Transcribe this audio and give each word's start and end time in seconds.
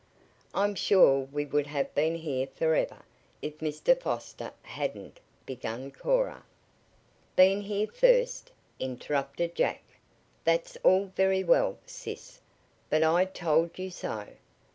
"I'm 0.55 0.73
sure 0.73 1.19
we 1.31 1.45
would 1.45 1.67
have 1.67 1.93
been 1.93 2.15
here 2.15 2.47
forever 2.47 3.03
if 3.43 3.59
Mr. 3.59 3.95
Foster 3.95 4.51
hadn't" 4.63 5.19
began 5.45 5.91
Cora. 5.91 6.43
"Been 7.35 7.61
here 7.61 7.85
first," 7.85 8.51
interrupted 8.79 9.53
Jack. 9.53 9.83
"That's 10.43 10.75
all 10.77 11.11
very 11.15 11.43
well, 11.43 11.77
sis. 11.85 12.41
But 12.89 13.03
I 13.03 13.25
told 13.25 13.77
you 13.77 13.91
so! 13.91 14.25